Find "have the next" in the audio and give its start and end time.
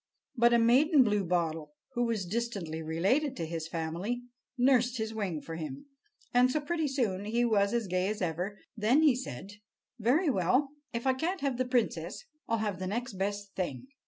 12.57-13.13